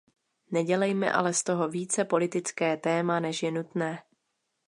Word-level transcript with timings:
Nedělejme 0.51 1.11
ale 1.11 1.33
z 1.33 1.43
toho 1.43 1.69
více 1.69 2.05
politické 2.05 2.77
téma, 2.77 3.19
než 3.19 3.43
je 3.43 3.51
nutné. 3.51 4.03